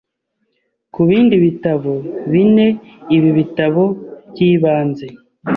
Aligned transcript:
kubindi 0.93 1.35
bitabo 1.45 1.93
bine 2.31 2.67
Ibi 3.15 3.29
bitabo 3.39 3.83
byibanze 4.29 5.07